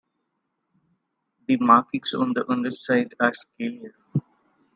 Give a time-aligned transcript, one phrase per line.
[1.45, 3.91] The markings on the underside are scalier.